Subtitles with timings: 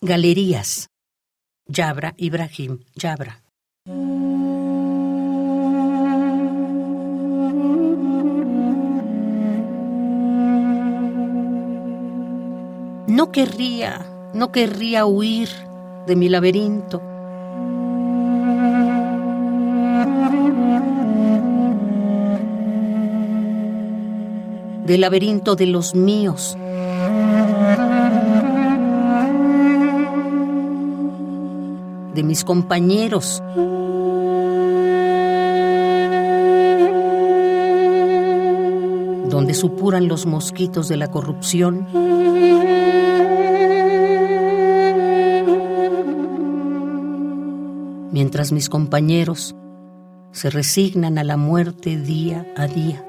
[0.00, 0.90] Galerías.
[1.66, 3.42] Yabra Ibrahim Yabra.
[13.08, 15.48] No querría, no querría huir
[16.06, 17.02] de mi laberinto.
[24.86, 26.56] Del laberinto de los míos.
[32.14, 33.42] De mis compañeros.
[39.30, 41.86] Donde supuran los mosquitos de la corrupción.
[48.18, 49.54] mientras mis compañeros
[50.32, 53.04] se resignan a la muerte día a día,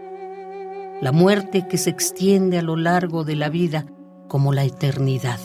[1.02, 3.88] la muerte que se extiende a lo largo de la vida
[4.27, 5.39] como la eternidad.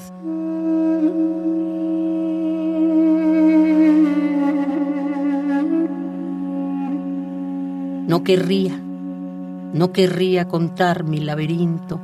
[8.15, 8.81] No querría,
[9.73, 12.01] no querría contar mi laberinto.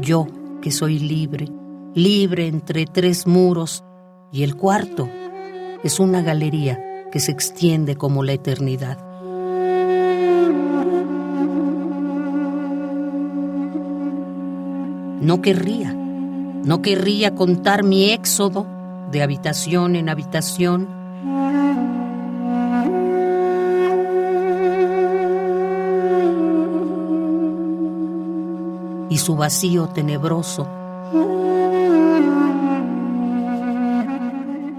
[0.00, 0.28] Yo
[0.62, 1.48] que soy libre,
[1.92, 3.82] libre entre tres muros,
[4.30, 5.08] y el cuarto
[5.82, 8.98] es una galería que se extiende como la eternidad.
[15.20, 18.77] No querría, no querría contar mi éxodo
[19.10, 20.88] de habitación en habitación.
[29.10, 30.68] Y su vacío tenebroso,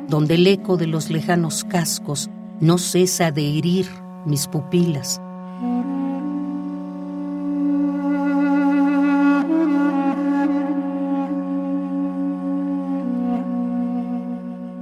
[0.08, 3.90] donde el eco de los lejanos cascos no cesa de herir
[4.26, 5.20] mis pupilas.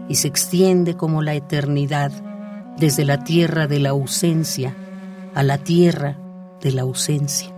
[0.08, 2.12] Y se extiende como la eternidad
[2.78, 4.76] desde la tierra de la ausencia
[5.34, 6.18] a la tierra
[6.62, 7.54] de la ausencia.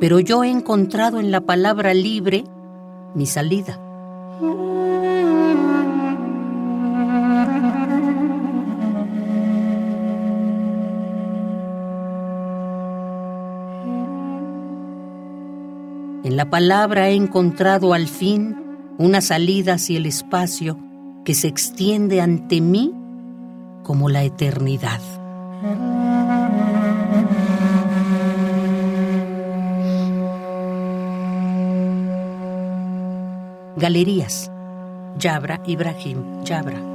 [0.00, 2.42] Pero yo he encontrado en la palabra libre
[3.14, 3.78] mi salida.
[16.24, 18.56] En la palabra he encontrado al fin
[18.98, 20.78] una salida hacia el espacio
[21.24, 22.92] que se extiende ante mí
[23.82, 25.00] como la eternidad.
[33.76, 34.50] Galerías.
[35.18, 36.91] Yabra Ibrahim Yabra.